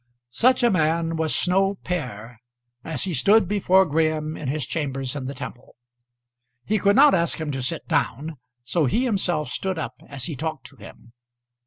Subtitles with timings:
[0.33, 2.37] Such a man was Snow père
[2.83, 5.75] as he stood before Graham in his chambers in the Temple.
[6.65, 10.35] He could not ask him to sit down, so he himself stood up as he
[10.35, 11.13] talked to him.